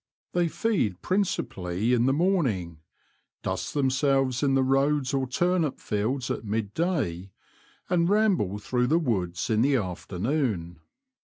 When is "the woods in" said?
8.87-9.61